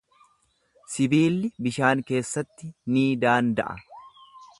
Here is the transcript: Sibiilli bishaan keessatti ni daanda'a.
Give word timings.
Sibiilli 0.93 1.51
bishaan 1.67 2.01
keessatti 2.07 2.71
ni 2.95 3.05
daanda'a. 3.25 3.77